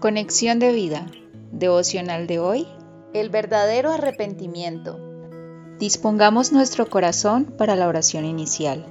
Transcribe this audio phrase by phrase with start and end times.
[0.00, 1.06] Conexión de vida.
[1.50, 2.68] Devocional de hoy.
[3.14, 4.96] El verdadero arrepentimiento.
[5.80, 8.86] Dispongamos nuestro corazón para la oración inicial.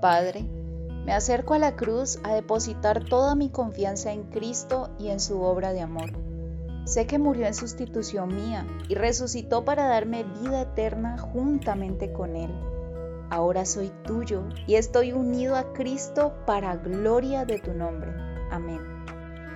[0.00, 0.44] Padre,
[1.06, 5.40] me acerco a la cruz a depositar toda mi confianza en Cristo y en su
[5.42, 6.10] obra de amor.
[6.86, 12.50] Sé que murió en sustitución mía y resucitó para darme vida eterna juntamente con Él.
[13.30, 18.10] Ahora soy tuyo y estoy unido a Cristo para gloria de tu nombre.
[18.50, 18.80] Amén.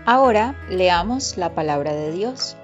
[0.09, 2.57] Ahora leamos la palabra de Dios.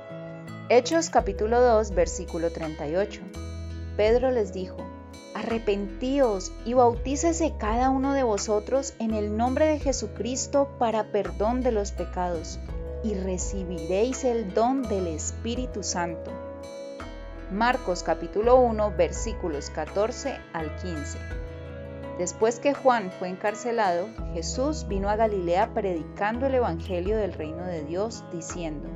[0.68, 3.20] Hechos capítulo 2 versículo 38.
[3.96, 4.76] Pedro les dijo,
[5.34, 11.72] Arrepentíos y bautícese cada uno de vosotros en el nombre de Jesucristo para perdón de
[11.72, 12.60] los pecados,
[13.02, 16.30] y recibiréis el don del Espíritu Santo.
[17.50, 21.41] Marcos capítulo 1 versículos 14 al 15.
[22.18, 27.84] Después que Juan fue encarcelado, Jesús vino a Galilea predicando el Evangelio del reino de
[27.84, 28.88] Dios, diciendo,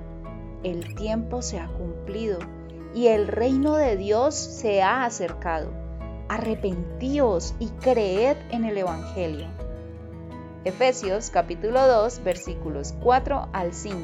[0.62, 2.38] El tiempo se ha cumplido
[2.94, 5.70] y el reino de Dios se ha acercado.
[6.28, 9.46] Arrepentíos y creed en el Evangelio.
[10.64, 13.98] Efesios capítulo 2 versículos 4 al 5.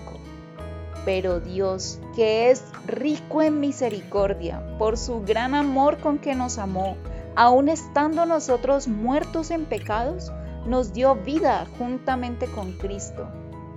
[1.05, 6.96] Pero Dios, que es rico en misericordia, por su gran amor con que nos amó,
[7.34, 10.33] aun estando nosotros muertos en pecados,
[10.66, 13.28] nos dio vida juntamente con Cristo.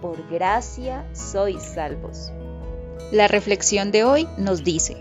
[0.01, 2.31] Por gracia sois salvos.
[3.11, 4.97] La reflexión de hoy nos dice,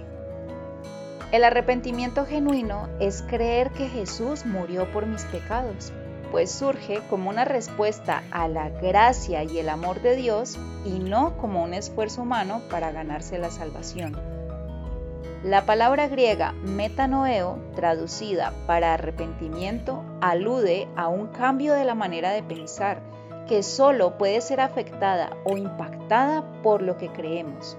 [1.32, 5.92] el arrepentimiento genuino es creer que Jesús murió por mis pecados
[6.34, 11.36] pues surge como una respuesta a la gracia y el amor de Dios y no
[11.38, 14.33] como un esfuerzo humano para ganarse la salvación.
[15.42, 22.42] La palabra griega metanoeo, traducida para arrepentimiento, alude a un cambio de la manera de
[22.42, 23.02] pensar
[23.46, 27.76] que solo puede ser afectada o impactada por lo que creemos.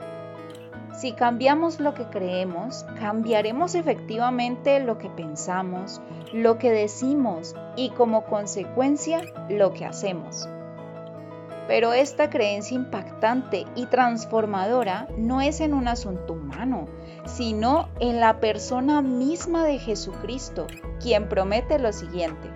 [0.96, 6.02] Si cambiamos lo que creemos, cambiaremos efectivamente lo que pensamos,
[6.32, 10.48] lo que decimos y como consecuencia lo que hacemos.
[11.68, 16.88] Pero esta creencia impactante y transformadora no es en un asunto humano,
[17.26, 20.68] sino en la persona misma de Jesucristo,
[21.02, 22.50] quien promete lo siguiente.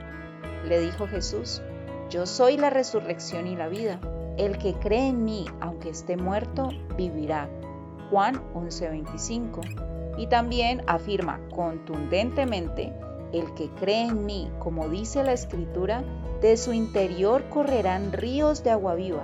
[0.65, 1.61] Le dijo Jesús,
[2.09, 3.99] yo soy la resurrección y la vida.
[4.37, 7.49] El que cree en mí, aunque esté muerto, vivirá.
[8.09, 9.61] Juan 11:25.
[10.17, 12.93] Y también afirma contundentemente,
[13.33, 16.03] el que cree en mí, como dice la escritura,
[16.41, 19.23] de su interior correrán ríos de agua viva.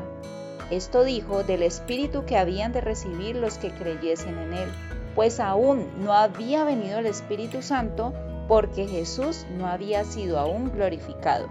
[0.72, 4.70] Esto dijo del Espíritu que habían de recibir los que creyesen en Él,
[5.14, 8.14] pues aún no había venido el Espíritu Santo
[8.48, 11.48] porque Jesús no había sido aún glorificado.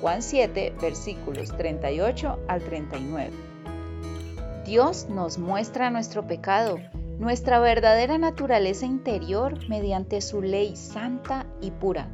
[0.00, 3.30] Juan 7, versículos 38 al 39.
[4.64, 6.78] Dios nos muestra nuestro pecado,
[7.22, 12.08] nuestra verdadera naturaleza interior mediante su ley santa y pura.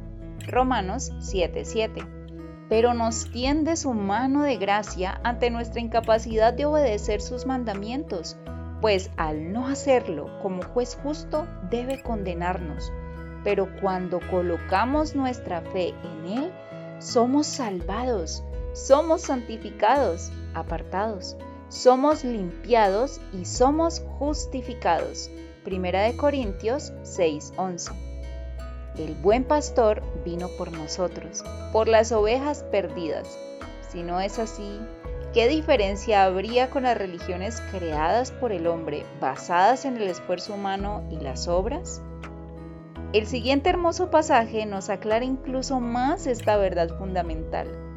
[0.45, 2.07] Romanos 7:7.
[2.69, 8.37] Pero nos tiende su mano de gracia ante nuestra incapacidad de obedecer sus mandamientos,
[8.81, 12.91] pues al no hacerlo como juez justo debe condenarnos.
[13.43, 16.51] Pero cuando colocamos nuestra fe en Él,
[16.99, 18.43] somos salvados,
[18.73, 21.35] somos santificados, apartados
[21.69, 25.29] somos limpiados y somos justificados.
[25.63, 27.93] Primera de Corintios 6:11.
[28.97, 33.37] El buen pastor vino por nosotros, por las ovejas perdidas.
[33.87, 34.79] Si no es así,
[35.31, 41.07] ¿qué diferencia habría con las religiones creadas por el hombre, basadas en el esfuerzo humano
[41.11, 42.01] y las obras?
[43.13, 47.88] El siguiente hermoso pasaje nos aclara incluso más esta verdad fundamental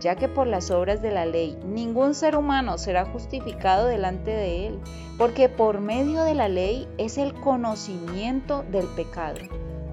[0.00, 4.66] ya que por las obras de la ley ningún ser humano será justificado delante de
[4.66, 4.80] él,
[5.18, 9.40] porque por medio de la ley es el conocimiento del pecado.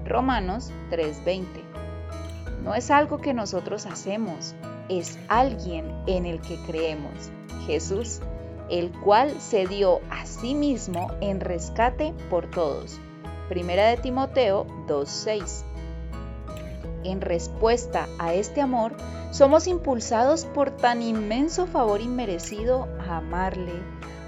[0.04, 1.46] Romanos 3:20.
[2.62, 4.54] No es algo que nosotros hacemos,
[4.88, 7.30] es alguien en el que creemos,
[7.66, 8.20] Jesús,
[8.70, 13.00] el cual se dio a sí mismo en rescate por todos.
[13.48, 15.64] Primera de Timoteo 2:6.
[17.04, 18.92] En respuesta a este amor,
[19.30, 23.74] somos impulsados por tan inmenso favor inmerecido a amarle,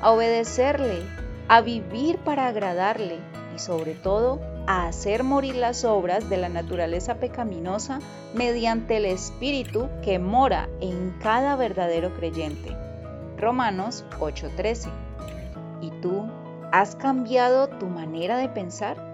[0.03, 1.03] a obedecerle,
[1.49, 3.19] a vivir para agradarle
[3.55, 8.01] y sobre todo a hacer morir las obras de la naturaleza pecaminosa
[8.35, 12.77] mediante el Espíritu que mora en cada verdadero creyente.
[13.39, 14.91] Romanos 8:13.
[15.81, 16.27] ¿Y tú
[16.73, 19.06] has cambiado tu manera de pensar?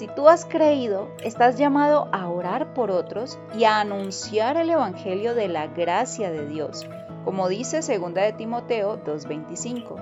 [0.00, 5.34] Si tú has creído, estás llamado a orar por otros y a anunciar el Evangelio
[5.34, 6.88] de la gracia de Dios,
[7.26, 9.96] como dice 2 de Timoteo 2:25,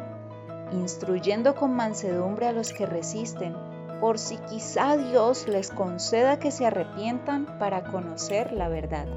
[0.70, 3.56] instruyendo con mansedumbre a los que resisten,
[4.00, 9.08] por si quizá Dios les conceda que se arrepientan para conocer la verdad.